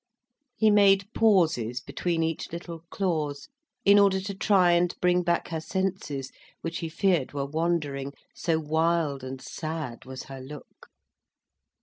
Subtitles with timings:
[0.57, 3.49] He made pauses between each little clause,
[3.85, 6.31] in order to try and bring back her senses;
[6.61, 10.87] which he feared were wandering—so wild and sad was her look.